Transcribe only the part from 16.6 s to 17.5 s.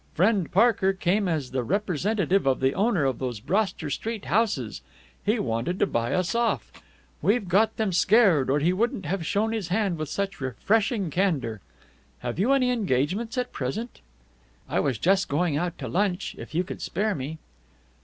could spare me."